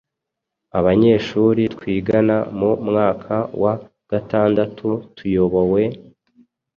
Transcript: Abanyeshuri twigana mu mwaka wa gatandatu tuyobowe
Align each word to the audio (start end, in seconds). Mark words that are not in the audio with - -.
Abanyeshuri 0.79 1.61
twigana 1.73 2.37
mu 2.59 2.71
mwaka 2.87 3.35
wa 3.61 3.73
gatandatu 4.11 4.87
tuyobowe 5.15 5.83